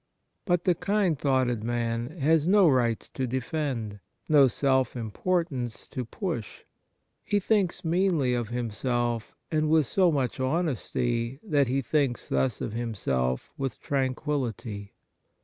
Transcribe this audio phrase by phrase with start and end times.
[0.45, 6.05] But the kind thoughted man has no rights to defend, no self impor tance to
[6.05, 6.61] push.
[7.23, 12.61] He thinks meanly of him self, and with so much honesty that he thinks thus
[12.61, 14.95] of himself with tranquillity.